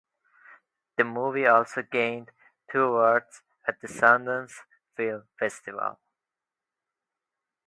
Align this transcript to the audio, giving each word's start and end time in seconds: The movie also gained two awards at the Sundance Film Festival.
The 0.97 1.03
movie 1.03 1.45
also 1.45 1.83
gained 1.83 2.31
two 2.71 2.81
awards 2.85 3.43
at 3.67 3.81
the 3.81 3.87
Sundance 3.87 4.53
Film 4.97 5.25
Festival. 5.37 5.99